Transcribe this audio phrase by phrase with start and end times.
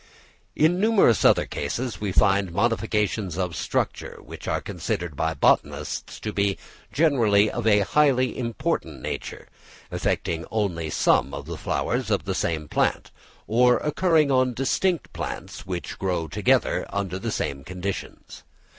[0.55, 6.33] In numerous other cases we find modifications of structure, which are considered by botanists to
[6.33, 6.57] be
[6.91, 9.47] generally of a highly important nature,
[9.91, 13.11] affecting only some of the flowers on the same plant,
[13.45, 18.41] or occurring on distinct plants, which grow close together under the same conditions.